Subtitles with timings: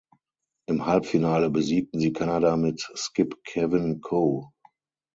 [0.67, 4.49] Im Halbfinale besiegten sie Kanada mit Skip Kevin Koe.